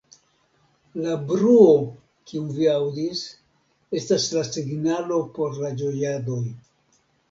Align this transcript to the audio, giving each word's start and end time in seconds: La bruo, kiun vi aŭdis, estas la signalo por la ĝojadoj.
La 1.01 1.11
bruo, 1.31 1.67
kiun 2.33 2.49
vi 2.57 2.67
aŭdis, 2.73 3.23
estas 4.03 4.29
la 4.35 4.47
signalo 4.53 5.25
por 5.39 5.65
la 5.65 5.77
ĝojadoj. 5.85 6.45